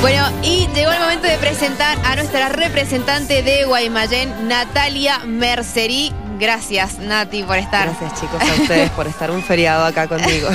[0.00, 6.12] Bueno, y llegó el momento de presentar a nuestra representante de Guaymallén, Natalia Mercerí.
[6.38, 7.88] Gracias, Nati, por estar.
[7.88, 10.48] Gracias, chicos, a ustedes por estar un feriado acá conmigo.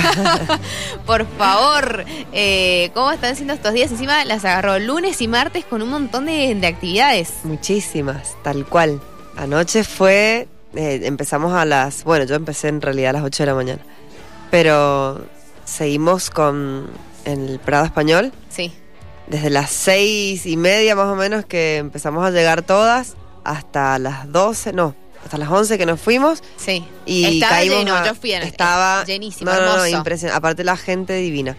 [1.06, 3.90] por favor, eh, ¿cómo están siendo estos días?
[3.90, 7.32] Encima las agarró lunes y martes con un montón de, de actividades.
[7.42, 9.00] Muchísimas, tal cual.
[9.36, 13.46] Anoche fue, eh, empezamos a las, bueno, yo empecé en realidad a las 8 de
[13.46, 13.82] la mañana,
[14.50, 15.24] pero
[15.64, 16.90] seguimos con
[17.24, 18.32] el Prado Español.
[18.48, 18.72] Sí.
[19.26, 23.14] Desde las seis y media más o menos que empezamos a llegar todas
[23.44, 26.42] hasta las 12, no, hasta las 11 que nos fuimos.
[26.56, 26.84] Sí.
[27.06, 30.36] Y estaba caímos lleno, a- yo fui en- estaba llenísimo, no, no, impresionante.
[30.36, 31.56] Aparte la gente divina.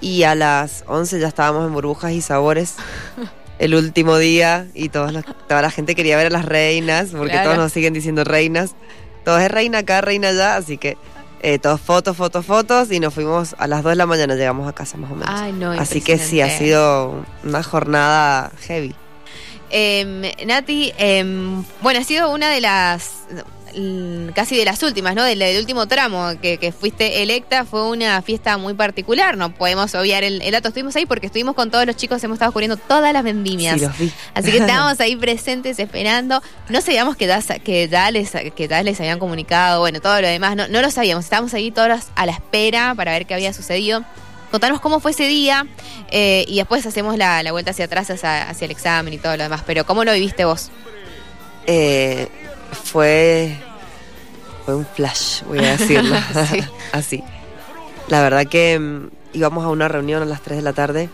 [0.00, 2.74] Y a las 11 ya estábamos en burbujas y sabores.
[3.58, 7.30] El último día y todos los- toda la gente quería ver a las reinas, porque
[7.32, 7.50] Claro.
[7.50, 8.74] todos nos siguen diciendo reinas.
[9.24, 10.96] Todo es reina acá, reina allá, así que
[11.42, 14.68] eh, todos fotos, fotos, fotos y nos fuimos a las 2 de la mañana, llegamos
[14.68, 15.34] a casa más o menos.
[15.36, 18.94] Ay, no, así que sí, ha sido una jornada heavy.
[19.70, 23.24] Em, Nati, em, bueno, ha sido una de las,
[24.34, 25.24] casi de las últimas, ¿no?
[25.24, 29.94] Del, del último tramo que, que fuiste electa, fue una fiesta muy particular, no podemos
[29.94, 32.76] obviar el, el dato, estuvimos ahí porque estuvimos con todos los chicos, hemos estado cubriendo
[32.76, 33.80] todas las vendimias.
[33.80, 34.12] Sí, los vi.
[34.34, 36.42] Así que estábamos ahí presentes esperando.
[36.68, 40.28] No sabíamos que ya, que ya les, que ya les habían comunicado, bueno, todo lo
[40.28, 40.56] demás.
[40.56, 41.24] No, no lo sabíamos.
[41.24, 44.04] Estábamos ahí todos a la espera para ver qué había sucedido.
[44.50, 45.66] Contanos cómo fue ese día
[46.10, 49.34] eh, y después hacemos la, la vuelta hacia atrás, hacia, hacia el examen y todo
[49.36, 49.62] lo demás.
[49.66, 50.70] Pero ¿cómo lo viviste vos?
[51.66, 52.28] Eh,
[52.72, 53.56] fue,
[54.64, 56.16] fue un flash, voy a decirlo
[56.50, 56.60] Sí.
[56.92, 57.24] así.
[58.08, 61.08] La verdad que mm, íbamos a una reunión a las 3 de la tarde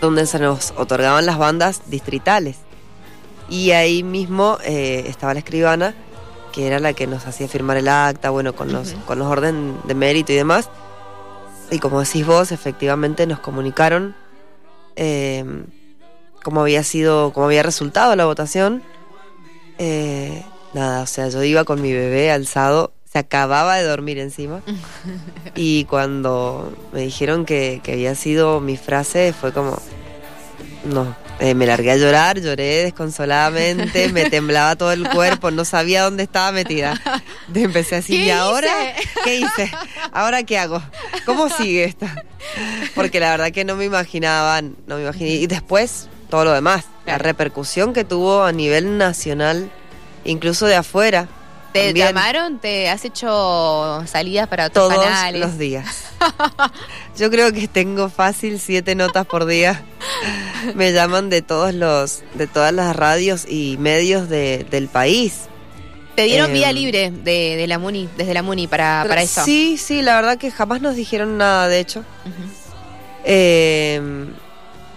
[0.00, 2.56] donde se nos otorgaban las bandas distritales.
[3.48, 5.94] Y ahí mismo eh, estaba la escribana,
[6.52, 9.04] que era la que nos hacía firmar el acta, bueno, con los, Ujú.
[9.06, 10.68] con los orden de mérito y demás.
[11.70, 14.14] Y como decís vos, efectivamente nos comunicaron
[14.96, 15.44] eh,
[16.44, 18.82] cómo había sido, cómo había resultado la votación.
[19.78, 20.44] Eh,
[20.74, 24.62] nada, o sea, yo iba con mi bebé alzado, se acababa de dormir encima.
[25.54, 29.80] y cuando me dijeron que, que había sido mi frase, fue como,
[30.84, 36.02] no, eh, me largué a llorar, lloré desconsoladamente, me temblaba todo el cuerpo, no sabía
[36.02, 37.00] dónde estaba metida.
[37.54, 38.72] Empecé así, ¿Qué ¿y ahora
[39.22, 39.70] qué hice?
[40.12, 40.82] ¿Ahora qué hago?
[41.26, 42.06] ¿Cómo sigue esto?
[42.94, 45.30] Porque la verdad que no me imaginaba, no me imaginé.
[45.30, 49.70] Y después, todo lo demás, la repercusión que tuvo a nivel nacional,
[50.24, 51.28] incluso de afuera.
[51.72, 52.58] ¿Te También llamaron?
[52.58, 55.40] ¿Te has hecho salidas para otros todos canales?
[55.40, 56.04] los días.
[57.18, 59.82] Yo creo que tengo fácil siete notas por día.
[60.74, 65.42] Me llaman de todos los, de todas las radios y medios de- del país.
[66.16, 69.44] ¿Te dieron Em, vía libre de, de la MUNI, desde la MUNI para, para eso?
[69.44, 72.02] Sí, sí, la verdad que jamás nos dijeron nada, de hecho.
[73.24, 74.26] Eh,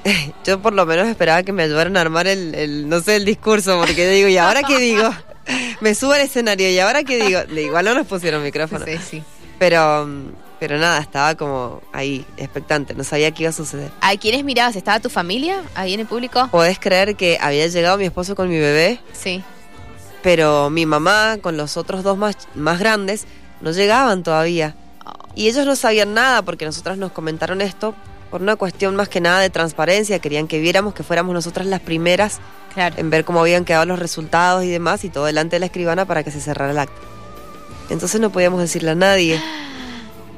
[0.45, 3.25] yo por lo menos esperaba que me ayudaran a armar el, el, no sé, el
[3.25, 5.09] discurso, porque yo digo, ¿y ahora qué digo?
[5.81, 7.39] Me subo al escenario, ¿y ahora qué digo?
[7.59, 8.85] Igual no nos pusieron micrófono.
[8.85, 9.23] Sí, sí.
[9.57, 10.07] Pero,
[10.59, 13.91] pero nada, estaba como ahí, expectante, no sabía qué iba a suceder.
[14.01, 14.75] ¿A quiénes mirabas?
[14.75, 16.47] ¿Estaba tu familia ahí en el público?
[16.51, 19.43] Podés creer que había llegado mi esposo con mi bebé, Sí.
[20.21, 23.25] pero mi mamá con los otros dos más, más grandes
[23.61, 24.75] no llegaban todavía.
[25.35, 27.95] Y ellos no sabían nada porque nosotras nos comentaron esto
[28.31, 30.17] por una cuestión más que nada de transparencia.
[30.19, 32.39] Querían que viéramos que fuéramos nosotras las primeras
[32.73, 32.95] Claro.
[32.97, 36.05] en ver cómo habían quedado los resultados y demás y todo delante de la escribana
[36.05, 36.95] para que se cerrara el acta.
[37.89, 39.39] Entonces no podíamos decirle a nadie.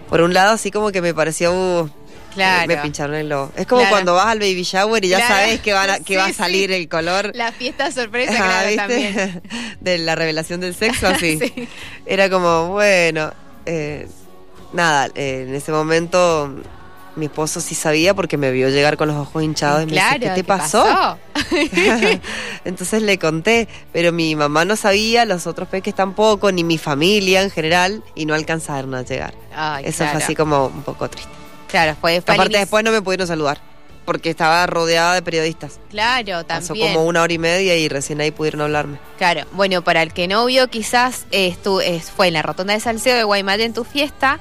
[0.09, 1.53] Por un lado, así como que me pareció...
[1.53, 1.89] uh,
[2.33, 2.67] Claro.
[2.67, 3.51] Me pincharon el globo.
[3.55, 3.93] Es como Claro.
[3.95, 5.35] cuando vas al baby shower y ya Claro.
[5.35, 6.75] sabes que, van a- que va a salir sí.
[6.77, 7.31] el color.
[7.35, 9.41] La fiesta sorpresa, Ah, claro, también.
[9.81, 11.37] de la revelación del sexo, así.
[11.55, 11.67] Sí.
[12.07, 13.31] Era como, bueno,
[13.67, 14.07] eh,
[14.73, 16.55] nada, eh, en ese momento
[17.15, 20.19] mi esposo sí sabía porque me vio llegar con los ojos hinchados y me Claro,
[20.19, 21.17] dice, ¿qué te pasó?
[22.65, 27.41] Entonces le conté, pero mi mamá no sabía, los otros peques tampoco, ni mi familia
[27.41, 29.33] en general, y no alcanzaron a llegar.
[29.55, 30.13] Ay, Eso claro.
[30.13, 31.31] fue así como un poco triste.
[31.67, 33.59] Claro, fue, Aparte después no me pudieron saludar,
[34.05, 35.79] porque estaba rodeada de periodistas.
[35.89, 36.93] Claro, Pasó también.
[36.93, 38.99] como una hora y media y recién ahí pudieron hablarme.
[39.17, 41.81] Claro, bueno, para el que no vio, quizás eh, estu-
[42.15, 44.39] fue en la rotonda de Salcedo de Guaymallén tu fiesta.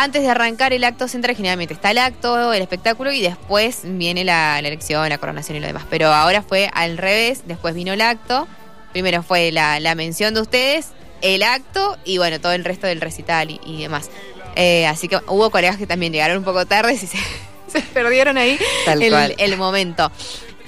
[0.00, 4.22] Antes de arrancar el acto central, generalmente está el acto, el espectáculo y después viene
[4.22, 5.82] la, la elección, la coronación y lo demás.
[5.90, 8.46] Pero ahora fue al revés, después vino el acto.
[8.92, 10.90] Primero fue la, la mención de ustedes,
[11.20, 14.08] el acto y bueno, todo el resto del recital y, y demás.
[14.54, 17.08] Eh, así que hubo colegas que también llegaron un poco tarde y se,
[17.66, 19.34] se perdieron ahí Tal el, cual.
[19.36, 20.12] el momento.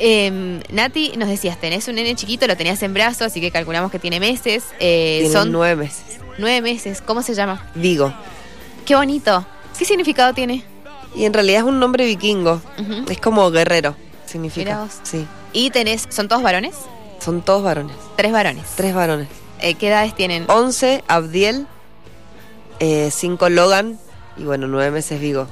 [0.01, 3.93] Eh, Nati, nos decías, tenés un nene chiquito, lo tenías en brazos, así que calculamos
[3.93, 4.65] que tiene meses.
[4.81, 6.03] Eh, son nueve meses.
[6.39, 7.01] nueve meses.
[7.01, 7.71] ¿Cómo se llama?
[7.77, 8.13] Digo.
[8.85, 9.45] Qué bonito.
[9.79, 10.65] ¿Qué significado tiene?
[11.15, 12.61] Y en realidad es un nombre vikingo.
[13.09, 13.95] Es como guerrero.
[14.27, 14.81] significa.
[14.83, 14.99] vos.
[15.03, 15.27] Sí.
[15.53, 16.75] ¿Y tenés, son todos varones?
[17.19, 17.97] Son todos varones.
[18.17, 18.65] Tres varones.
[18.77, 19.29] Tres varones.
[19.61, 20.45] Eh, ¿Qué edades tienen?
[20.49, 21.67] 11, Abdiel.
[23.11, 23.99] 5, Logan.
[24.37, 25.47] Y bueno, nueve meses Vigo.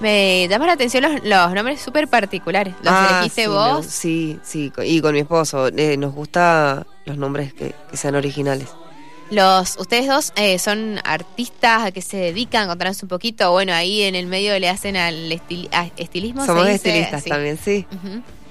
[0.00, 2.74] Me llaman la atención los, los nombres súper particulares.
[2.82, 3.86] ¿Los Ah, elegiste sí, vos?
[3.86, 4.72] sí, sí.
[4.84, 5.68] Y con mi esposo.
[5.68, 8.68] Eh, nos gusta los nombres que, que sean originales.
[9.32, 13.50] Los, ustedes dos eh, son artistas a qué se dedican, contanos un poquito.
[13.50, 16.42] Bueno, ahí en el medio le hacen al estil- a- estilismo.
[16.42, 16.74] ¿se Somos dice?
[16.76, 17.30] estilistas Sí.
[17.30, 17.86] también, sí.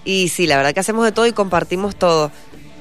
[0.06, 2.32] Y sí, la verdad que hacemos de todo y compartimos todo.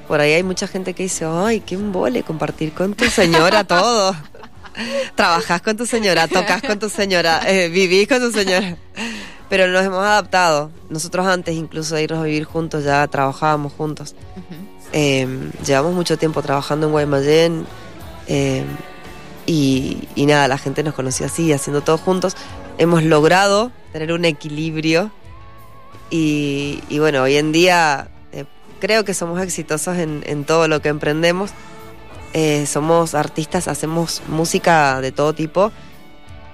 [0.07, 4.15] Por ahí hay mucha gente que dice, ay, qué embole compartir con tu señora todo.
[5.15, 8.77] Trabajás con tu señora, tocas con tu señora, eh, vivís con tu señora.
[9.49, 10.71] Pero nos hemos adaptado.
[10.89, 14.15] Nosotros antes incluso de irnos a vivir juntos ya trabajábamos juntos.
[14.93, 15.27] Eh,
[15.65, 17.65] llevamos mucho tiempo trabajando en Guaymallén
[18.27, 18.63] eh,
[19.45, 22.35] y, y nada, la gente nos conocía así, haciendo todo juntos.
[22.77, 25.11] Hemos logrado tener un equilibrio
[26.09, 28.45] y, y bueno, hoy en día eh,
[28.79, 31.51] creo que somos exitosos en, en todo lo que emprendemos.
[32.33, 35.71] Eh, somos artistas, hacemos música de todo tipo.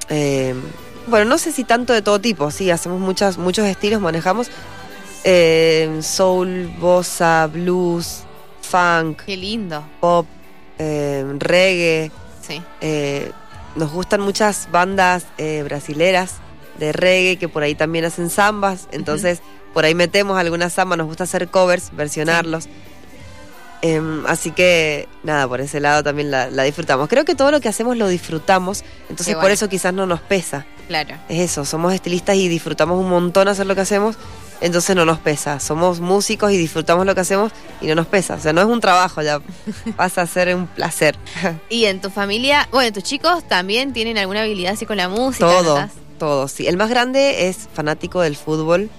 [0.09, 0.55] Eh,
[1.07, 4.49] bueno, no sé si tanto de todo tipo, sí, hacemos muchas, muchos estilos, manejamos
[6.01, 8.23] soul, bossa, blues,
[8.61, 9.83] funk, Qué lindo.
[9.99, 10.25] pop,
[10.79, 12.11] eh, reggae.
[12.41, 12.61] Sí.
[12.81, 13.31] Eh,
[13.75, 16.35] nos gustan muchas bandas eh, brasileras
[16.79, 18.87] de reggae que por ahí también hacen zambas.
[18.91, 19.41] Entonces,
[19.73, 22.67] por ahí metemos algunas zambas, nos gusta hacer covers, versionarlos.
[23.81, 27.07] Em, así que, nada, por ese lado también la, la disfrutamos.
[27.07, 30.65] Creo que todo lo que hacemos lo disfrutamos, entonces por eso quizás no nos pesa.
[30.87, 31.15] Claro.
[31.29, 34.17] Es eso, somos estilistas y disfrutamos un montón hacer lo que hacemos,
[34.61, 35.59] entonces no nos pesa.
[35.59, 37.51] Somos músicos y disfrutamos lo que hacemos
[37.81, 38.35] y no nos pesa.
[38.35, 39.39] O sea, no es un trabajo, ya
[39.97, 41.15] pasa a ser un placer.
[41.69, 45.45] Y en tu familia, bueno, tus chicos también tienen alguna habilidad así con la música.
[45.45, 46.67] todo, todo, sí.
[46.67, 48.89] El más grande es fanático del fútbol,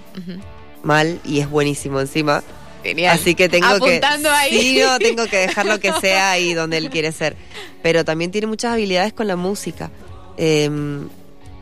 [0.83, 2.43] mal, y es buenísimo encima.
[2.83, 3.19] Genial.
[3.19, 4.35] Así que tengo Apuntando que.
[4.35, 4.61] ahí.
[4.61, 7.37] Sí, no, tengo que dejar lo que sea ahí donde él quiere ser.
[7.83, 9.91] Pero también tiene muchas habilidades con la música.
[10.37, 10.71] Eh,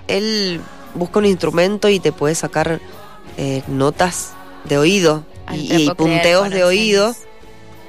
[0.08, 0.60] él
[0.94, 2.81] busca un instrumento y te puede sacar
[3.37, 4.33] eh, notas
[4.65, 7.15] de oído Ay, y, creer, punteos de oído.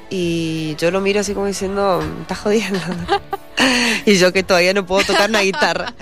[0.10, 2.80] Y yo lo miro así como diciendo, "Me estás jodiendo.
[4.06, 5.94] y yo que todavía no puedo tocar una guitarra.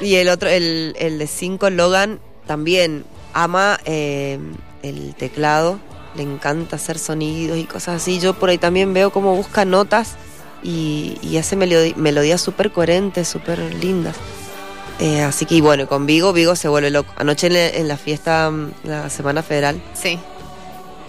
[0.00, 4.38] Y el otro, el, el de 5, Logan, también ama eh,
[4.82, 5.78] el teclado,
[6.14, 8.20] le encanta hacer sonidos y cosas así.
[8.20, 10.14] Yo por ahí también veo cómo busca notas
[10.62, 14.16] y, y hace melodías súper coherentes, súper lindas.
[15.00, 17.12] Eh, así que y bueno, con Vigo, Vigo se vuelve loco.
[17.16, 20.18] Anoche en la, en la fiesta, mm, la Semana Federal, Sí.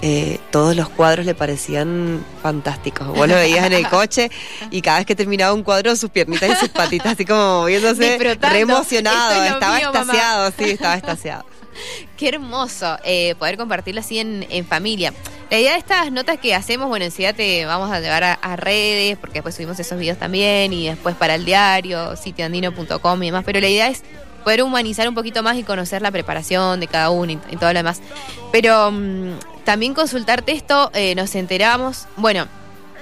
[0.02, 3.08] eh, todos los cuadros le parecían fantásticos.
[3.08, 4.32] Vos lo veías en el coche
[4.72, 8.18] y cada vez que terminaba un cuadro, sus piernitas y sus patitas así como moviéndose,
[8.40, 9.44] re emocionado.
[9.44, 10.00] Es Estaba mío, mamá.
[10.02, 11.46] extasiado, sí, estaba extasiado.
[12.18, 15.14] Qué hermoso eh, poder compartirlo así en, en familia.
[15.50, 19.18] La idea de estas notas que hacemos, bueno, enseguida te vamos a llevar a, redes,
[19.18, 23.60] porque después subimos esos videos también, y después para el diario, sitioandino.com y demás, pero
[23.60, 24.04] la idea es
[24.44, 27.72] poder humanizar un poquito más y conocer la preparación de cada uno y, y todo
[27.74, 28.02] lo demás.
[28.52, 29.34] Pero mm,
[29.64, 32.48] también consultarte esto, eh, nos enteramos, bueno,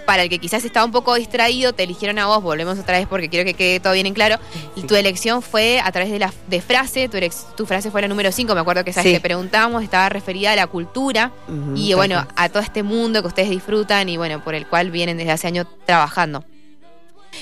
[0.05, 3.07] para el que quizás estaba un poco distraído, te eligieron a vos, volvemos otra vez
[3.07, 4.37] porque quiero que quede todo bien en claro.
[4.75, 7.09] Y tu elección fue a través de la de frase,
[7.55, 9.15] tu, frase fue la número 5, me acuerdo que esa vez Sí.
[9.15, 11.31] te preguntamos, estaba referida a la cultura
[11.75, 15.17] y bueno, a todo este mundo que ustedes disfrutan y bueno, por el cual vienen
[15.17, 16.43] desde hace años trabajando.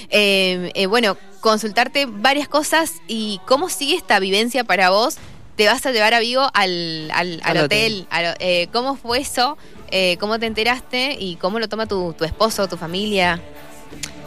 [0.09, 5.17] Eh, eh, bueno, consultarte varias cosas y cómo sigue esta vivencia para vos.
[5.55, 8.07] Te vas a llevar a Vigo al, al, al Al hotel.
[8.39, 9.57] eh, ¿Cómo fue eso?
[9.91, 11.17] Eh, ¿Cómo te enteraste?
[11.19, 13.41] ¿Y cómo lo toma tu, tu esposo, tu familia?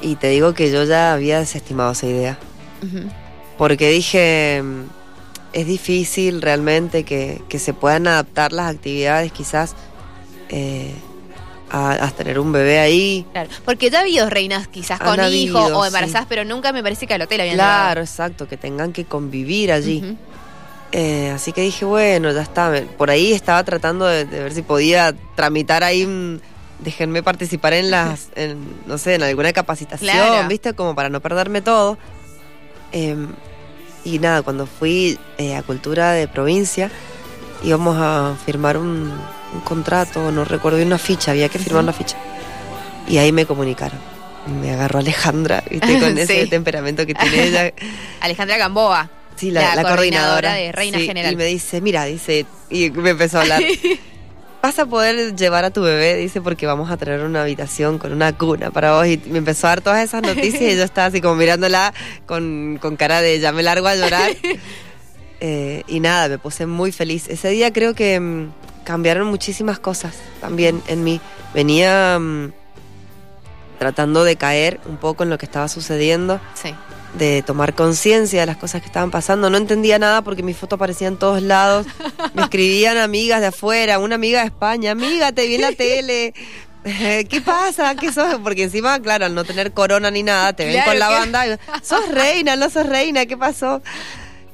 [0.02, 2.38] Y te digo que yo ya había desestimado esa idea.
[3.56, 4.82] Porque dije, mm,
[5.54, 9.74] es difícil realmente que, que se puedan adaptar las actividades quizás
[10.50, 10.92] eh,
[11.70, 13.24] a, a tener un bebé ahí.
[13.32, 13.48] Claro.
[13.64, 16.82] Porque ya ha habido reinas quizás con Han hijos habido, o embarazadas, pero nunca me
[16.82, 20.16] parece que al hotel habían Claro, exacto, que tengan que convivir allí.
[20.96, 22.72] Eh, así que dije, bueno, ya está.
[22.96, 26.40] Por ahí estaba tratando de, de ver si podía tramitar ahí un...
[26.78, 30.48] Déjenme participar en las, en, no sé, en alguna capacitación, Claro.
[30.48, 30.72] ¿viste?
[30.74, 31.98] Como para no perderme todo.
[32.92, 33.16] Eh,
[34.04, 36.90] y nada, cuando fui eh, a Cultura de Provincia,
[37.64, 39.12] íbamos a firmar un,
[39.52, 42.16] un contrato, no recuerdo, y una ficha, había que firmar la ficha.
[43.08, 43.98] Y ahí me comunicaron.
[44.60, 45.98] Me agarró Alejandra, ¿viste?
[46.00, 46.50] Con ese Sí.
[46.50, 47.72] temperamento que tiene ella.
[48.20, 49.10] Alejandra Gamboa.
[49.36, 51.32] Sí, la, La la coordinadora coordinadora, de Reina Sí, General.
[51.32, 53.62] Y me dice, mira, dice, y me empezó a hablar.
[54.62, 58.12] Vas a poder llevar a tu bebé, dice, porque vamos a traer una habitación con
[58.12, 59.06] una cuna para vos.
[59.06, 61.92] Y me empezó a dar todas esas noticias y yo estaba así como mirándola
[62.24, 64.30] con, con cara de ya me largo a llorar.
[65.40, 67.28] Eh, y nada, me puse muy feliz.
[67.28, 68.52] Ese día creo que mm,
[68.84, 71.20] cambiaron muchísimas cosas también en mí.
[71.52, 72.52] Venía mm,
[73.78, 76.74] tratando de caer un poco en lo que estaba sucediendo, Sí.
[77.18, 79.50] De tomar conciencia de las cosas que estaban pasando.
[79.50, 81.86] No entendía nada porque mi foto aparecía en todos lados.
[82.34, 86.34] Me escribían amigas de afuera, una amiga de España, amiga, te vi en la tele.
[86.84, 87.94] ¿Qué pasa?
[87.94, 88.36] ¿Qué sos?
[88.42, 91.14] Porque encima, claro, al no tener corona ni nada, te ven Claro con la que-
[91.14, 91.58] banda.
[91.82, 93.80] sos reina, no sos reina, ¿qué pasó?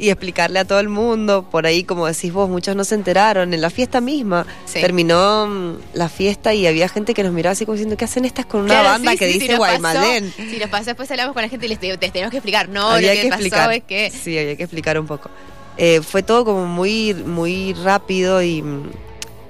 [0.03, 1.43] Y explicarle a todo el mundo.
[1.51, 3.53] Por ahí, como decís vos, muchos no se enteraron.
[3.53, 4.81] En la fiesta misma Sí.
[4.81, 8.25] terminó mm, la fiesta y había gente que nos miraba así como diciendo, ¿qué hacen
[8.25, 10.03] estas con una Claro, banda sí, que sí, dice si pasó-
[10.51, 12.71] Si nos pasó, después hablamos con la gente y les, les tenemos que explicar.
[12.71, 13.73] No, había lo que, que pasó explicar.
[13.75, 14.11] es que.
[14.11, 15.29] Sí, había que explicar un poco.
[15.77, 18.65] Eh, fue todo como muy, muy rápido y,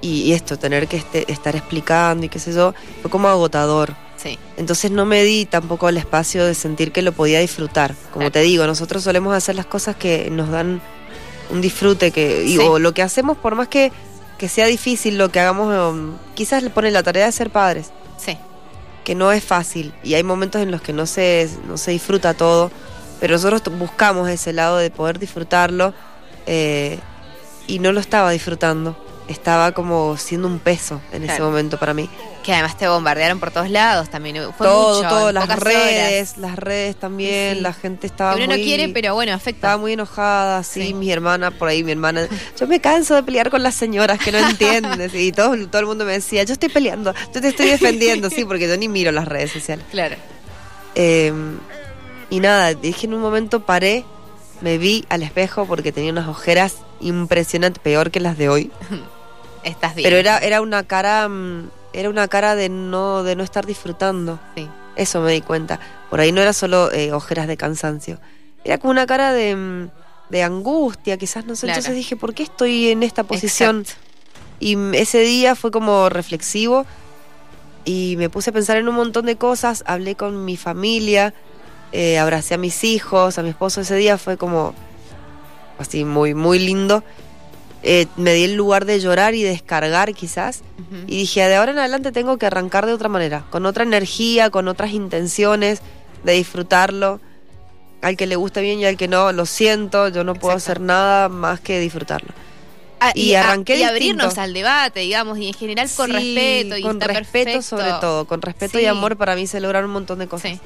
[0.00, 3.94] y, y esto, tener que este- estar explicando y qué sé yo, fue como agotador.
[4.22, 7.94] Sí, Entonces no me di tampoco el espacio de sentir que lo podía disfrutar.
[8.12, 8.32] Como Claro.
[8.32, 10.82] te digo, nosotros solemos hacer las cosas que nos dan
[11.50, 12.58] un disfrute, que y- Sí.
[12.58, 13.92] o lo que hacemos, por más que,
[14.36, 17.90] que sea difícil lo que hagamos, um, quizás le pone la tarea de ser padres
[18.18, 18.36] sí.
[19.04, 22.34] que no es fácil y hay momentos en los que no se, no se disfruta
[22.34, 22.70] todo,
[23.20, 25.94] pero nosotros buscamos ese lado de poder disfrutarlo
[26.46, 26.98] eh,
[27.66, 28.96] y no lo estaba disfrutando.
[29.30, 32.10] Estaba como siendo un peso en ese momento para mí.
[32.42, 34.34] Que además te bombardearon por todos lados también.
[34.58, 38.48] Fue todo, mucho, todo, las redes, las redes también, Sí, la gente estaba Que uno
[38.54, 39.68] muy, no quiere, pero bueno, afecta.
[39.68, 40.94] estaba muy enojada, sí, Sí.
[40.94, 42.26] mi hermana, por ahí mi hermana,
[42.58, 45.86] yo me canso de pelear con las señoras que no entiendes y todo, todo el
[45.86, 49.12] mundo me decía, yo estoy peleando, yo te estoy defendiendo, sí, porque yo ni miro
[49.12, 49.84] las redes sociales.
[49.92, 50.16] Claro.
[50.96, 51.32] Eh,
[52.30, 54.04] y nada, dije en un momento paré,
[54.60, 58.72] me vi al espejo porque tenía unas ojeras impresionantes, peor que las de hoy.
[59.64, 60.06] Estás bien.
[60.06, 64.38] Pero era, era una cara, mm, era una cara de no, de no estar disfrutando.
[64.56, 64.68] Sí.
[64.96, 65.80] Eso me di cuenta.
[66.08, 68.18] Por ahí no era solo eh, ojeras de cansancio.
[68.64, 69.90] Era como una cara de, mm,
[70.30, 71.66] de angustia, quizás, no sé.
[71.66, 71.78] Claro.
[71.78, 73.80] Entonces dije, ¿por qué estoy en esta posición?
[73.80, 74.10] Exacto.
[74.60, 76.84] Y ese día fue como reflexivo
[77.86, 79.82] y me puse a pensar en un montón de cosas.
[79.86, 81.32] Hablé con mi familia,
[81.92, 83.80] eh, abracé a mis hijos, a mi esposo.
[83.80, 84.74] Ese día fue como
[85.78, 87.02] así muy, muy lindo.
[87.82, 90.60] Eh, me di el lugar de llorar y descargar quizás.
[91.06, 94.50] Y dije, de ahora en adelante tengo que arrancar de otra manera, con otra energía,
[94.50, 95.80] con otras intenciones,
[96.24, 97.20] de disfrutarlo.
[98.02, 100.72] Al que le guste bien y al que no, lo siento, yo no puedo Exacto.
[100.72, 102.28] hacer nada más que disfrutarlo.
[102.98, 106.76] Ah, y arranqué y abrirnos al debate, digamos, y en general con Sí, respeto.
[106.76, 107.62] Y con está respeto perfecto.
[107.62, 108.84] sobre todo, con respeto Sí.
[108.84, 110.52] y amor para mí se logran un montón de cosas.
[110.52, 110.60] Sí.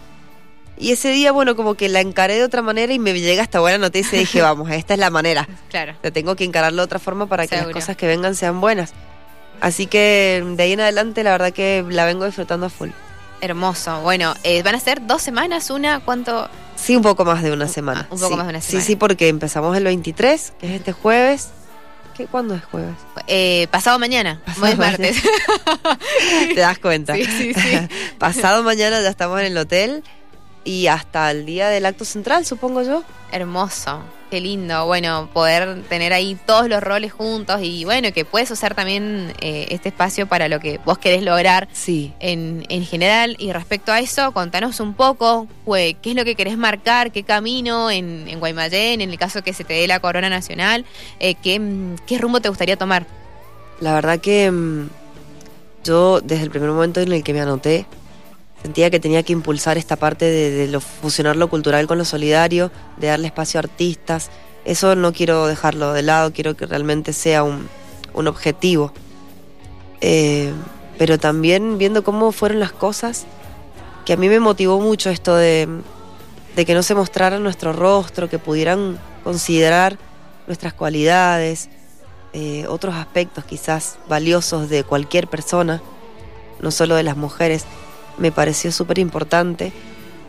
[0.76, 3.61] Y ese día, bueno, como que la encaré de otra manera y me llega esta
[3.61, 5.49] buena noticia y dije, vamos, esta es la manera.
[5.71, 5.95] Claro.
[6.00, 8.93] Te tengo que encararlo de otra forma para que las cosas que vengan sean buenas.
[9.61, 12.90] Así que de ahí en adelante la verdad que la vengo disfrutando a full.
[13.40, 14.00] Hermoso.
[14.00, 16.49] Bueno, eh, van a ser dos semanas, una, ¿cuánto?
[16.76, 18.09] Sí, un poco más de una semana.
[18.11, 18.37] un poco Sí.
[18.37, 18.87] más de una Sí, semana.
[18.87, 21.50] sí, porque empezamos el 23, que es este jueves.
[22.16, 22.95] ¿Qué, ¿Cuándo es jueves?
[23.26, 24.40] Eh, pasado mañana.
[24.45, 25.16] Pasado Hoy es martes.
[26.54, 27.14] ¿Te das cuenta?
[27.16, 27.78] Sí, sí, sí.
[28.19, 30.02] Pasado mañana ya estamos en el hotel
[30.64, 33.02] y hasta el día del acto central, supongo yo.
[33.33, 34.00] Hermoso.
[34.30, 34.87] Qué lindo.
[34.87, 39.66] Bueno, poder tener ahí todos los roles juntos y bueno, que puedes usar también eh,
[39.71, 42.12] este espacio para lo que vos querés lograr Sí.
[42.18, 43.37] en, en general.
[43.38, 47.90] Y respecto a eso, contanos un poco qué es lo que querés marcar, qué camino
[47.90, 50.85] en, en Guaymallén, en el caso que se te dé la corona nacional,
[51.21, 51.61] eh, qué,
[52.06, 53.06] qué rumbo te gustaría tomar.
[53.80, 54.88] La verdad que mm,
[55.85, 57.87] yo desde el primer momento en el que me anoté
[58.64, 62.71] sentía que tenía que impulsar esta parte de, de fusionar lo cultural con lo solidario,
[62.97, 64.30] de darle espacio a artistas.
[64.64, 67.68] Eso no quiero dejarlo de lado, quiero que realmente sea un,
[68.14, 68.94] un objetivo.
[70.00, 70.50] Eh,
[70.97, 73.26] pero también viendo cómo fueron las cosas,
[74.06, 75.68] que a mí me motivó mucho esto de,
[76.56, 79.99] de que no se mostrara nuestro rostro, que pudieran considerar
[80.47, 81.68] nuestras cualidades,
[82.33, 85.83] eh, otros aspectos quizás valiosos de cualquier persona,
[86.61, 87.66] no solo de las mujeres,
[88.18, 89.73] me pareció súper importante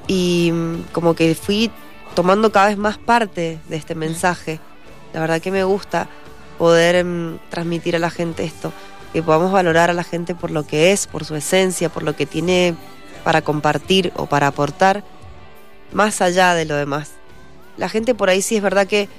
[0.07, 1.71] y mm, como que fui
[2.15, 4.59] tomando cada vez más parte de este mensaje.
[5.13, 6.07] La verdad que me gusta
[6.57, 8.71] poder mm, transmitir a la gente esto,
[9.13, 12.15] que podamos valorar a la gente por lo que es, por su esencia, por lo
[12.15, 12.75] que tiene
[13.23, 15.03] para compartir o para aportar,
[15.93, 17.11] más allá de lo demás.
[17.77, 19.09] La gente por ahí sí es verdad que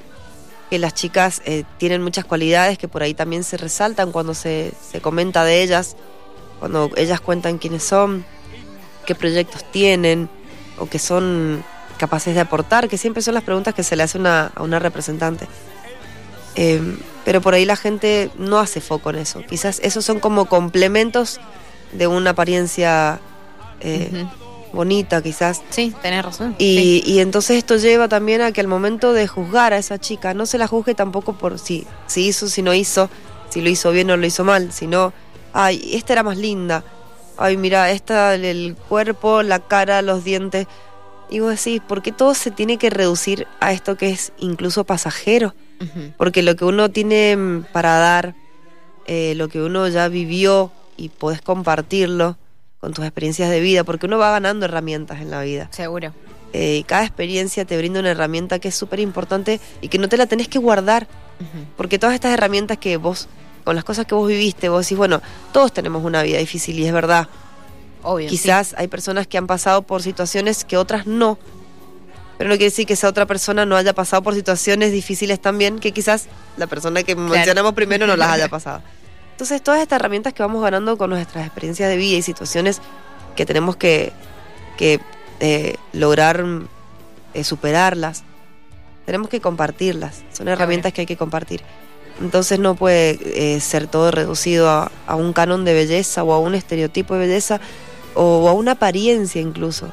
[0.71, 4.73] que las chicas eh, tienen muchas cualidades que por ahí también se resaltan cuando se,
[4.91, 5.97] se comenta de ellas,
[6.59, 8.25] cuando ellas cuentan quiénes son,
[9.07, 10.29] qué proyectos tienen
[10.79, 11.65] o que son
[11.99, 14.79] capaces de aportar, que siempre son las preguntas que se le hace una, a una
[14.79, 15.47] representante.
[16.57, 16.81] Eh,
[17.25, 19.43] pero por ahí la gente no hace foco en eso.
[19.49, 21.41] Quizás esos son como complementos
[21.93, 23.21] de una apariencia
[23.81, 24.25] eh,
[24.73, 25.63] bonita, quizás.
[25.71, 26.55] Sí, tenés razón.
[26.59, 27.13] Y, Sí.
[27.13, 30.47] y entonces esto lleva también a que al momento de juzgar a esa chica, no
[30.47, 33.09] se la juzgue tampoco por si, si hizo, si no hizo,
[33.51, 35.13] si lo hizo bien o lo hizo mal, sino,
[35.53, 36.85] ay, esta era más linda,
[37.37, 40.67] ay, mira, esta, el cuerpo, la cara, los dientes.
[41.29, 44.85] Y vos decís, ¿por qué todo se tiene que reducir a esto que es incluso
[44.85, 45.55] pasajero?
[46.17, 48.35] Porque lo que uno tiene mm, para dar,
[49.07, 52.39] eh, lo que uno ya vivió y podés compartirlo
[52.81, 55.69] con tus experiencias de vida, porque uno va ganando herramientas en la vida.
[55.73, 56.13] Seguro.
[56.53, 60.09] Eh, y cada experiencia te brinda una herramienta que es súper importante y que no
[60.09, 61.07] te la tenés que guardar,
[61.77, 63.29] porque todas estas herramientas que vos,
[63.67, 65.21] con las cosas que vos viviste, vos decís, bueno,
[65.53, 67.27] todos tenemos una vida difícil y es verdad.
[68.05, 68.29] Obvio.
[68.29, 71.37] Quizás hay personas que han pasado por situaciones que otras no,
[72.39, 75.81] pero no quiere decir que esa otra persona no haya pasado por situaciones difíciles también,
[75.81, 78.83] que quizás la persona que mencionamos primero no las haya pasado.
[79.33, 82.81] Entonces, todas estas herramientas que vamos ganando con nuestras experiencias de vida y situaciones
[83.35, 84.13] que tenemos que,
[84.79, 85.01] que
[85.41, 86.45] eh, lograr
[87.35, 88.23] eh, superarlas,
[89.07, 90.23] tenemos que compartirlas.
[90.33, 91.63] Son herramientas que hay que compartir.
[92.21, 93.19] Entonces no puede
[93.57, 97.21] eh, ser todo reducido a, a, un canon de belleza o a un estereotipo de
[97.21, 97.61] belleza
[98.15, 99.93] o a una apariencia incluso.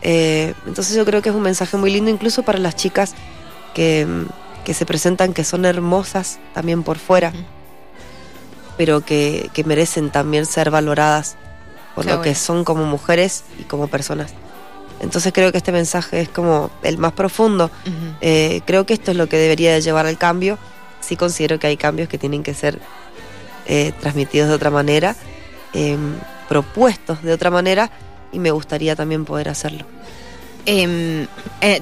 [0.00, 3.14] entonces yo creo que es un mensaje muy lindo incluso para las chicas
[3.74, 4.06] que,
[4.64, 7.32] que se presentan que son hermosas también por fuera
[8.76, 11.36] pero que, que merecen también ser valoradas
[11.94, 14.34] por lo que son como mujeres y como personas.
[15.00, 17.70] Entonces creo que este mensaje es como el más profundo.
[18.20, 20.58] eh, creo que esto es lo que debería de llevar al cambio.
[21.04, 22.78] Sí considero que hay cambios que tienen que ser
[23.66, 25.16] eh, transmitidos de otra manera,
[25.72, 25.96] eh,
[26.48, 27.90] propuestos de otra manera,
[28.32, 29.84] y me gustaría también poder hacerlo.
[30.66, 31.26] Eh,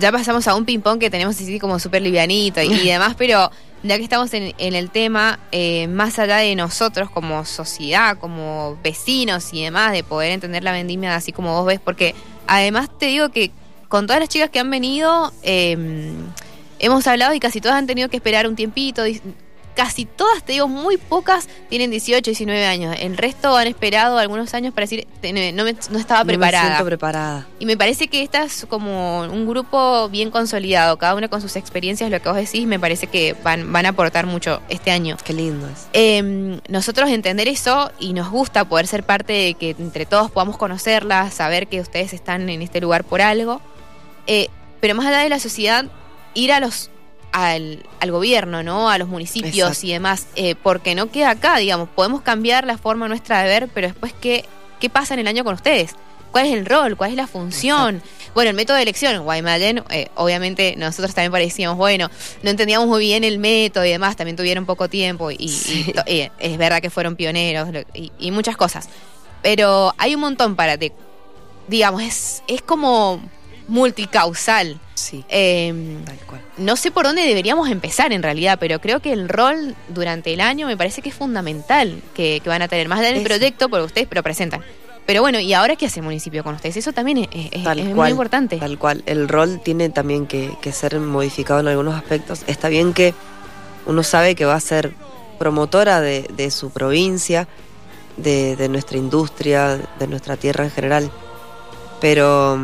[0.00, 3.50] ya pasamos a un ping-pong que tenemos así como súper livianito y, y demás, pero
[3.82, 8.78] ya que estamos en, en el tema, eh, más allá de nosotros como sociedad, como
[8.82, 12.14] vecinos y demás, de poder entender la vendimia así como vos ves, porque
[12.46, 13.50] además te digo que
[13.88, 15.76] con todas las chicas que han venido, eh,
[16.82, 19.04] hemos hablado y casi todas han tenido que esperar un tiempito,
[19.74, 22.96] casi todas, te digo, muy pocas tienen 18, 19 años.
[22.98, 25.06] El resto han esperado algunos años para decir,
[25.54, 26.64] no, me, no estaba preparada.
[26.64, 27.46] No me siento preparada.
[27.58, 31.56] Y me parece que esta es como un grupo bien consolidado, cada una con sus
[31.56, 35.16] experiencias, lo que vos decís, me parece que van, van a aportar mucho este año.
[35.24, 35.86] Qué lindo es.
[35.92, 40.56] Eh, nosotros entender eso y nos gusta poder ser parte de que entre todos podamos
[40.56, 43.60] conocerlas, saber que ustedes están en este lugar por algo.
[44.26, 44.48] Eh,
[44.80, 45.86] pero más allá de la sociedad,
[46.34, 46.90] ir a los
[47.32, 48.90] al, al, gobierno, ¿no?
[48.90, 49.86] A los municipios Exacto.
[49.86, 53.68] y demás, eh, porque no queda acá, digamos, podemos cambiar la forma nuestra de ver,
[53.72, 54.44] pero después, ¿qué,
[54.80, 55.94] qué pasa en el año con ustedes?
[56.30, 56.96] ¿Cuál es el rol?
[56.96, 57.96] ¿Cuál es la función?
[57.96, 58.22] Exacto.
[58.34, 62.10] Bueno, el método de elección, Guaymallén, eh, obviamente nosotros también parecíamos, bueno,
[62.42, 65.92] no entendíamos muy bien el método y demás, también tuvieron poco tiempo y, sí.
[66.06, 68.88] y, es verdad que fueron pioneros y, y, muchas cosas.
[69.42, 70.92] Pero hay un montón para, te,
[71.68, 73.20] digamos, es, es como
[73.68, 74.78] multicausal.
[74.94, 75.24] Sí.
[75.28, 76.40] Eh, Tal cual.
[76.58, 80.40] No sé por dónde deberíamos empezar en realidad, pero creo que el rol durante el
[80.40, 82.88] año me parece que es fundamental que, que van a tener.
[82.88, 84.62] Más allá del proyecto, porque ustedes lo presentan.
[85.06, 86.76] Pero bueno, ¿y ahora qué hace el municipio con ustedes?
[86.76, 88.58] Eso también es, es, es cual, muy importante.
[88.58, 89.02] Tal cual.
[89.06, 92.42] El rol tiene también que, que, ser modificado en algunos aspectos.
[92.46, 93.14] Está bien que
[93.86, 94.94] uno sabe que va a ser
[95.38, 97.48] promotora de, de su provincia,
[98.16, 101.10] de, de nuestra industria, de nuestra tierra en general.
[102.00, 102.58] Pero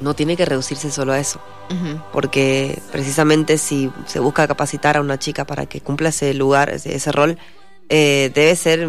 [0.00, 1.40] no tiene que reducirse solo a eso.
[1.70, 2.02] Uh -huh.
[2.12, 6.94] Porque precisamente si se busca capacitar a una chica para que cumpla ese lugar, ese,
[6.94, 7.38] ese rol,
[7.88, 8.88] eh, debe ser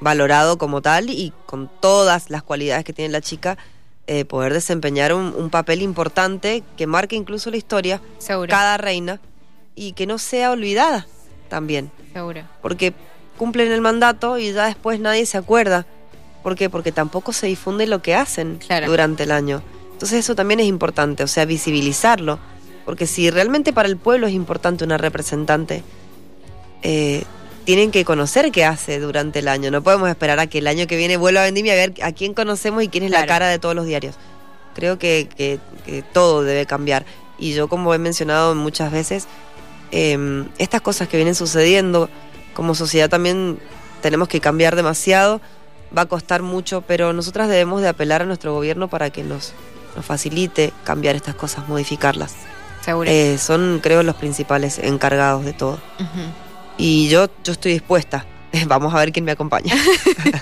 [0.00, 3.56] valorado como tal y con todas las cualidades que tiene la chica,
[4.06, 8.50] eh, poder desempeñar un, un, papel importante que marque incluso la historia, Seguro.
[8.50, 9.18] cada reina,
[9.74, 11.06] y que no sea olvidada
[11.48, 11.90] también.
[12.12, 12.42] Seguro.
[12.60, 12.92] Porque
[13.36, 15.86] cumplen el mandato y ya después nadie se acuerda.
[16.42, 16.68] ¿Por qué?
[16.68, 18.86] Porque tampoco se difunde lo que hacen claro.
[18.86, 19.62] durante el año.
[19.94, 22.38] Entonces eso también es importante, o sea, visibilizarlo.
[22.84, 25.82] Porque si realmente para el pueblo es importante una representante,
[26.82, 27.24] eh,
[27.64, 29.70] tienen que conocer qué hace durante el año.
[29.70, 32.12] No podemos esperar a que el año que viene vuelva a Vendimia a ver a
[32.12, 33.22] quién conocemos y quién es claro.
[33.22, 34.16] la cara de todos los diarios.
[34.74, 37.06] Creo que, que, que, todo debe cambiar.
[37.38, 39.28] Y yo, como he mencionado muchas veces,
[39.92, 42.10] eh, estas cosas que vienen sucediendo,
[42.52, 43.60] como sociedad también
[44.02, 45.40] tenemos que cambiar demasiado.
[45.96, 49.54] Va a costar mucho, pero nosotras debemos de apelar a nuestro gobierno para que nos
[49.96, 52.34] nos facilite cambiar estas cosas, modificarlas.
[52.84, 53.10] Seguro.
[53.10, 55.80] Eh, son, creo, los principales encargados de todo.
[55.98, 56.28] Uh -huh.
[56.76, 58.26] Y yo, yo estoy dispuesta.
[58.66, 59.74] Vamos a ver quién me acompaña.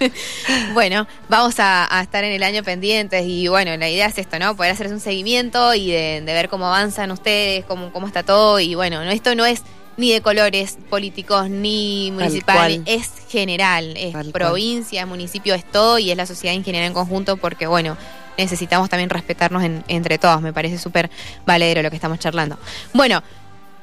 [0.75, 4.39] bueno, vamos a, a, estar en el año pendientes y bueno, la idea es esto,
[4.39, 4.55] ¿no?
[4.57, 8.61] Poder hacer un seguimiento y de, de ver cómo avanzan ustedes, cómo, cómo está todo.
[8.61, 9.63] Y bueno, esto no es
[9.97, 15.09] ni de colores políticos ni municipales, es general, es Tal provincia, cual.
[15.11, 17.97] municipio, es todo y es la sociedad en general en conjunto porque bueno,
[18.39, 20.41] necesitamos también respetarnos en, entre todos.
[20.41, 21.11] Me parece súper
[21.47, 22.59] valedero lo que estamos charlando.
[22.93, 23.23] Bueno,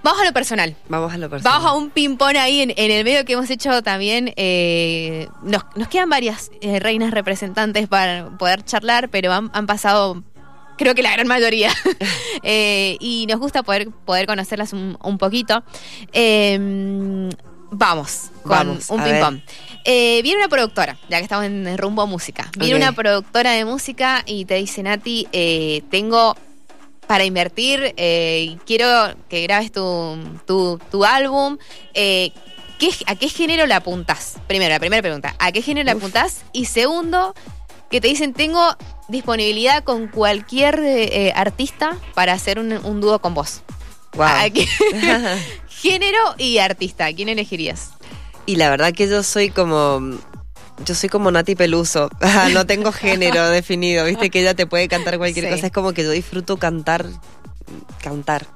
[0.01, 0.77] Vamos a lo personal.
[0.87, 1.59] Vamos a lo personal.
[1.59, 4.31] Vamos a un ping-pong ahí en, en el medio que hemos hecho también.
[4.37, 10.23] eh, nos, nos quedan varias eh, reinas representantes para poder charlar, pero han, han pasado,
[10.77, 11.73] creo que la gran mayoría.
[12.41, 15.61] Eh, y nos gusta poder, poder conocerlas un, un poquito.
[17.71, 19.39] Vamos con Vamos, un ping-pong.
[19.85, 22.49] Eh, viene una productora, ya que estamos en rumbo música.
[22.57, 26.35] Viene una productora de música y te dice, Nati, eh, tengo
[27.07, 31.57] para invertir, eh, quiero que grabes tu, tu, tu álbum.
[31.93, 32.31] Eh,
[32.79, 34.35] ¿qué- ¿A qué género le apuntas?
[34.47, 36.01] Primero, la primera pregunta, ¿a qué género le Uf.
[36.01, 36.41] apuntás?
[36.53, 37.33] Y segundo,
[37.89, 38.75] que te dicen, tengo
[39.07, 43.61] disponibilidad con cualquier artista para hacer un, un dúo con vos.
[44.13, 44.25] Wow.
[44.27, 44.67] ¿A qué-
[45.81, 47.91] género y artista, ¿a quién elegirías?
[48.45, 50.01] Y la verdad que yo soy como.
[50.85, 52.09] Yo soy como Nati Peluso.
[52.53, 55.51] no tengo género definido, viste que ella te puede cantar cualquier Sí.
[55.51, 55.65] cosa.
[55.67, 57.05] Es como que yo disfruto cantar.
[58.01, 58.47] Cantar.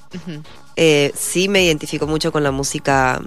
[0.76, 3.22] Eh, sí me identifico mucho con la música.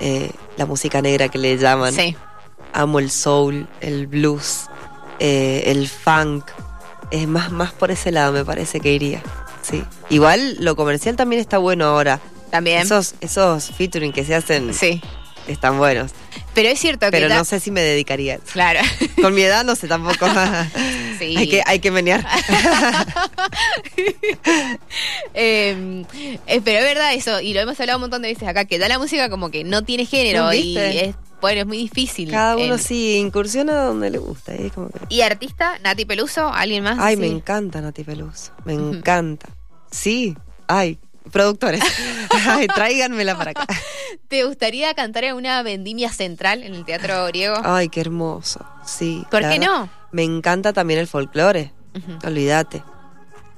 [0.00, 1.92] eh, la música negra que le llaman.
[1.94, 2.16] Sí.
[2.72, 4.66] Amo el soul, el blues,
[5.20, 6.44] eh, el funk.
[7.10, 9.22] Es más, más por ese lado me parece que iría.
[9.62, 9.84] Sí.
[10.08, 12.18] Igual lo comercial también está bueno ahora.
[12.52, 12.82] También.
[12.82, 15.00] Esos, esos featuring que se hacen Sí.
[15.48, 16.12] están buenos.
[16.54, 17.32] Pero es cierto Pero que.
[17.32, 18.38] ta- no sé si me dedicaría.
[18.52, 18.78] Claro.
[19.20, 20.26] Con mi edad no sé tampoco.
[21.18, 21.36] Sí.
[21.36, 22.26] hay, que, hay que menear.
[25.34, 26.04] Eh,
[26.46, 28.78] eh, pero es verdad eso, y lo hemos hablado un montón de veces acá, que
[28.78, 32.30] da la música como que no tiene género y es, bueno, es muy difícil.
[32.30, 34.54] Cada uno sí incursiona donde le gusta.
[34.54, 35.78] y es como que- ¿Y artista?
[35.82, 36.52] ¿Nati Peluso?
[36.52, 36.98] ¿Alguien más?
[37.00, 38.52] Ay, me encanta Nati Peluso.
[38.64, 39.48] Me encanta.
[39.90, 40.36] Sí.
[40.68, 40.98] Ay,
[41.30, 41.82] productores.
[42.46, 43.66] Ay, tráiganmela para acá.
[44.28, 47.56] ¿Te gustaría cantar en una vendimia central en el teatro griego?
[47.64, 48.64] Ay, qué hermoso.
[48.84, 49.24] Sí.
[49.30, 49.88] ¿Por qué no?
[50.10, 51.72] Me encanta también el folclore.
[52.24, 52.82] Olvídate.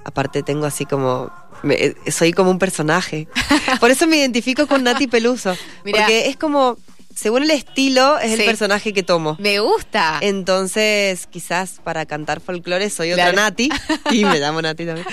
[0.05, 1.33] Aparte tengo así como...
[1.63, 3.27] me- eh, soy como un personaje.
[3.81, 5.57] Por eso me identifico con Nati Peluso.
[5.85, 6.01] Mirá.
[6.01, 6.77] Porque es como...
[7.15, 8.41] Según el estilo, es Sí.
[8.41, 9.37] el personaje que tomo.
[9.39, 10.19] Me gusta.
[10.21, 13.33] Entonces, quizás para cantar folclore soy otra.
[13.33, 13.69] Nati.
[14.13, 15.07] Y me llamo Nati también.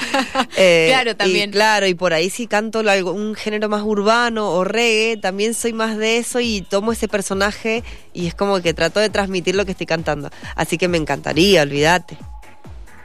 [0.57, 1.51] Eh, Claro, y también.
[1.51, 5.73] claro, y por ahí si canto algo- un género más urbano o reggae, también soy
[5.73, 7.83] más de eso y tomo ese personaje
[8.13, 10.29] y es como que trato de transmitir lo que estoy cantando.
[10.55, 12.17] Así que me encantaría, olvídate.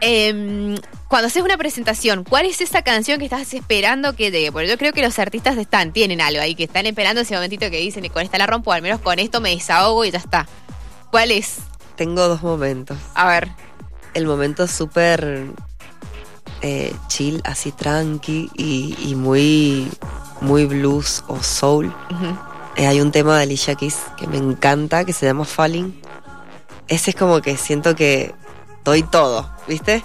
[0.00, 0.76] Em,
[1.08, 4.52] cuando haces una presentación, ¿cuál es esa canción que estás esperando que llegue?
[4.52, 7.70] Porque yo creo que los artistas están, tienen algo ahí, que están esperando ese momentito
[7.70, 10.46] que dicen, con esta la rompo, al menos con esto me desahogo y ya está.
[11.10, 11.58] ¿Cuál es?
[11.96, 12.98] Tengo dos momentos.
[13.14, 13.48] A ver.
[14.12, 15.46] El momento súper
[16.62, 19.90] eh, chill, así tranqui y, y muy,
[20.40, 21.94] muy blues o soul.
[22.76, 25.98] Eh, hay un tema de Alicia Keys que me encanta, que se llama Falling.
[26.88, 28.34] Ese es como que siento que
[28.86, 30.04] doy todo, ¿viste?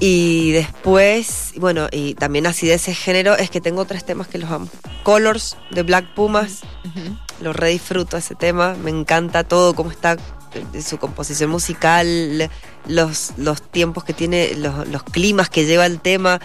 [0.00, 4.38] Y después, bueno, y también así de ese género, es que tengo tres temas que
[4.38, 4.68] los amo.
[5.02, 7.16] Colors de Black Pumas, Ujú.
[7.42, 10.16] lo re disfruto ese tema, me encanta todo, cómo está
[10.54, 12.50] eh, su composición musical,
[12.86, 16.40] los, los tiempos que tiene, los, los climas que lleva el tema.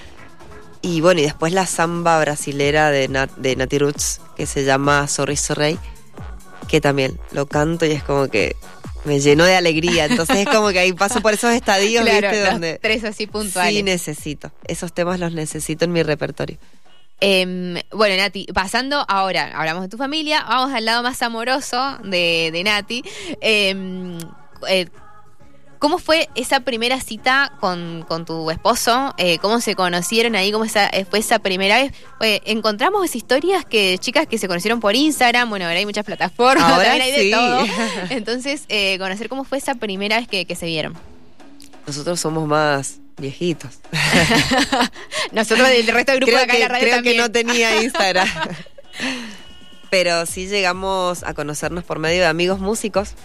[0.81, 5.07] Y bueno, y después la samba brasilera de, Nat, de Nati Roots, que se llama
[5.07, 5.79] Sorriso Rey,
[6.67, 8.57] que también lo canto y es como que
[9.05, 10.05] me llenó de alegría.
[10.05, 12.43] Entonces es como que ahí paso por esos estadios, Claro, ¿viste?
[12.43, 13.73] los Donde tres así puntuales.
[13.75, 14.51] sí necesito.
[14.65, 16.57] Esos temas los necesito en mi repertorio.
[17.19, 22.49] Em, bueno, Nati, pasando ahora, hablamos de tu familia, vamos al lado más amoroso de,
[22.51, 23.03] de Nati.
[23.39, 24.17] Em,
[24.67, 24.87] eh,
[25.83, 29.13] ¿Cómo fue esa primera cita con, con tu esposo?
[29.17, 30.49] Eh, ¿Cómo se conocieron ahí?
[30.49, 31.91] ¿Cómo esa, eh, fue esa primera vez?
[32.19, 36.71] Fue- encontramos historias que chicas que se conocieron por Instagram, bueno, ahora hay muchas plataformas,
[36.71, 37.65] Ahora hay de todo.
[38.11, 40.93] Entonces, eh, conocer cómo fue esa primera vez que, que se vieron.
[41.85, 43.79] Nosotros somos más viejitos.
[45.33, 47.15] Nosotros del resto del grupo creo de acá en que, la radio creo también.
[47.17, 48.29] que no tenía Instagram.
[49.89, 53.15] Pero sí llegamos a conocernos por medio de amigos músicos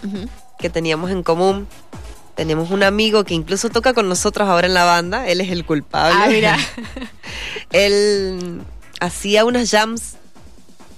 [0.59, 1.69] que teníamos en común.
[2.39, 5.27] Tenemos un amigo que incluso toca con nosotros ahora en la banda.
[5.27, 6.15] Él es el culpable.
[6.17, 6.57] Ah, mira.
[7.71, 8.61] Él
[9.01, 10.13] hacía unas jams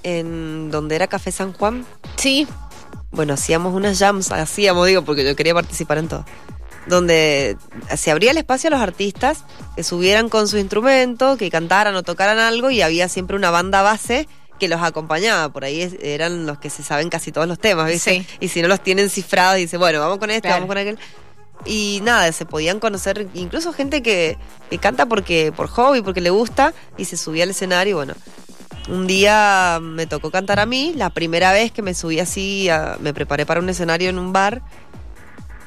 [0.04, 1.84] en donde era Café San Juan.
[2.18, 2.48] Sí,
[3.10, 6.26] Bueno, hacíamos unas jams, hacíamos, digo, porque yo quería participar en todo.
[6.86, 7.58] Donde
[7.98, 9.44] se abría el espacio a los artistas
[9.76, 13.82] que subieran con su instrumento, que cantaran o tocaran algo y había siempre una banda
[13.82, 14.28] base
[14.60, 15.50] que los acompañaba.
[15.50, 18.20] Por ahí es- eran los que se saben casi todos los temas, ¿viste?
[18.22, 18.28] Sí.
[18.40, 20.62] Y si no los tienen cifrados, dice, bueno, vamos con este, Claro.
[20.62, 21.00] vamos con aquel.
[21.66, 24.38] Y nada, se podían conocer incluso gente que,
[24.70, 28.14] que canta porque por hobby, porque le gusta, y se subía al escenario y bueno.
[28.90, 32.98] Un día me tocó cantar a mí, la primera vez que me subí así, a-
[33.00, 34.64] me preparé para un escenario en un bar.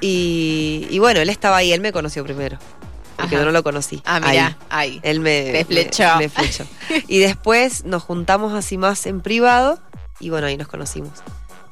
[0.00, 2.59] Y, y bueno, él estaba ahí, él me conoció primero.
[3.16, 3.42] porque Ajá.
[3.42, 4.02] yo no lo conocí.
[4.04, 4.98] Ah, mira, ahí.
[5.04, 6.16] Él me- flechó.
[6.18, 6.64] me flechó.
[7.09, 9.78] Y después nos juntamos así más en privado
[10.20, 11.12] y bueno, ahí nos conocimos.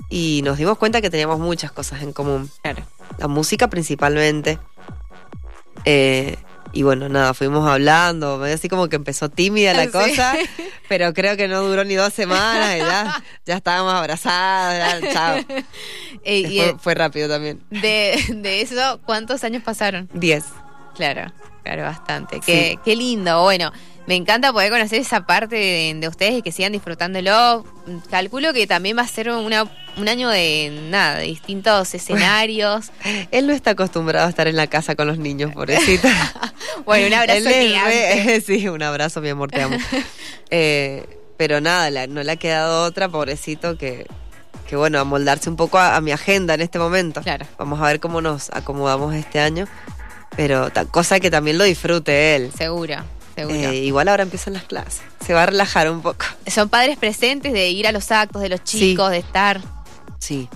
[0.09, 2.51] Y nos dimos cuenta que teníamos muchas cosas en común.
[2.63, 2.83] Claro.
[3.19, 4.59] La música principalmente.
[5.85, 6.37] Eh,
[6.75, 9.91] y bueno, nada, fuimos hablando, medio así como que empezó tímida la Sí.
[9.91, 10.35] cosa,
[10.89, 15.37] pero creo que no duró ni dos semanas y ya, ya estábamos abrazadas, ya, chao.
[16.25, 17.63] Y Fue, fue rápido también.
[17.71, 20.09] de, de eso, ¿cuántos años pasaron?
[20.15, 20.45] Diez.
[20.95, 21.33] Claro,
[21.65, 22.41] claro, bastante.
[22.41, 23.43] Qué, qué lindo.
[23.43, 23.73] Bueno,
[24.07, 27.65] me encanta poder conocer esa parte de, de ustedes y que sigan disfrutándolo.
[28.11, 29.65] Calculo que también va a ser una,
[29.97, 32.91] un año de nada, de distintos escenarios.
[33.31, 36.09] Él no está acostumbrado a estar en la casa con los niños, pobrecita.
[36.87, 39.77] Bueno, un abrazo Él sí, un abrazo, mi amor, te amo.
[40.51, 41.05] Eh,
[41.37, 44.07] pero nada, la- no le ha quedado otra, pobrecito, que,
[44.69, 47.21] que bueno, amoldarse un poco a, a mi agenda en este momento.
[47.23, 47.47] Claro.
[47.59, 49.67] Vamos a ver cómo nos acomodamos este año.
[50.37, 52.51] Pero ta- cosa que también lo disfrute él.
[52.57, 52.97] Seguro.
[53.37, 55.03] Eh, igual ahora empiezan las clases.
[55.25, 56.25] Se va a relajar un poco.
[56.47, 59.61] Son padres presentes de ir a los actos de los chicos, de estar.
[60.19, 60.49] Sí,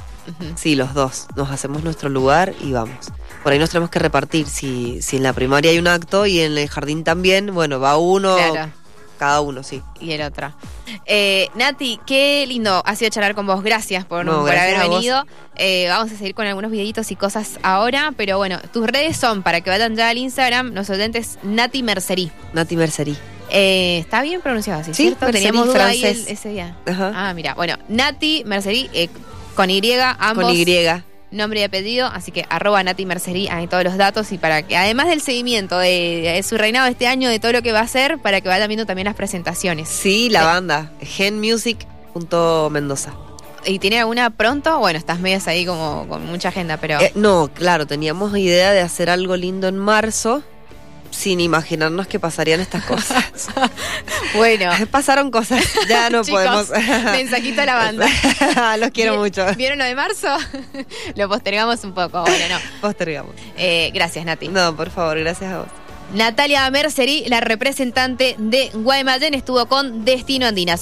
[0.57, 1.27] sí, los dos.
[1.37, 3.13] Nos hacemos nuestro lugar y vamos.
[3.43, 4.47] Por ahí nos tenemos que repartir.
[4.47, 7.97] Si, si en la primaria hay un acto y en el jardín también, bueno, va
[7.97, 8.73] uno, Claro.
[9.17, 9.83] Cada uno, sí.
[10.01, 10.55] y el otro.
[11.07, 13.63] Eh, Nati, qué lindo ha sido charlar con vos.
[13.63, 15.25] Gracias por, No, por gracias haber venido.
[15.57, 19.43] Eh, vamos a seguir con algunos videitos y cosas ahora, pero bueno, tus redes son
[19.43, 22.31] para que vayan ya al Instagram, los oyentes Nati Mercerí.
[22.53, 23.17] Nati Mercerí.
[23.51, 25.25] Eh, ¿Está bien pronunciado así, Sí, cierto?
[25.27, 26.27] Mercerí, Teníamos duda ahí francés.
[26.27, 26.77] el- ese día.
[26.87, 27.13] Ajá.
[27.15, 29.09] Ah, mira, bueno, Nati Mercerí eh,
[29.55, 29.81] con Y,
[30.19, 30.45] ambos.
[30.47, 30.65] Con Y.
[31.37, 34.77] Nombre y apellido, así que arroba Nati Mercerí, hay todos los datos y para que,
[34.77, 37.85] además del seguimiento de, de su reinado este año, de todo lo que va a
[37.85, 39.89] hacer, para que vayan viendo también las presentaciones.
[39.89, 40.47] Sí, la Sí.
[40.47, 40.91] banda.
[41.01, 43.13] Genmusic.mendoza.
[43.65, 44.79] ¿Y tiene alguna pronto?
[44.79, 48.81] Bueno, estás medias ahí como con mucha agenda, pero Eh, no, claro, teníamos idea de
[48.81, 50.43] hacer algo lindo en marzo,
[51.11, 53.25] sin imaginarnos que pasarían estas cosas.
[54.35, 54.71] bueno.
[54.91, 56.71] Pasaron cosas, ya no Chicos, podemos.
[57.13, 58.07] mensajito a la banda.
[58.79, 59.47] Los quiero ¿Vi- mucho.
[59.57, 60.29] ¿Vieron lo de marzo?
[61.15, 62.23] lo postergamos un poco.
[62.23, 62.59] Bueno, no.
[62.81, 63.35] Postergamos.
[63.57, 64.49] Eh, gracias, Nati.
[64.49, 65.69] No, por favor, gracias a vos.
[66.15, 70.75] Natalia Mercerí, la representante de Guaymallén, estuvo con Destino Andinas.